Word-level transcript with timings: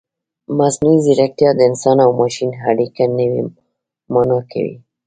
مصنوعي 0.57 0.99
ځیرکتیا 1.05 1.49
د 1.55 1.59
انسان 1.69 1.97
او 2.05 2.11
ماشین 2.21 2.49
اړیکه 2.69 3.03
نوې 3.17 3.41
مانا 4.13 4.39
کوي. 4.51 4.75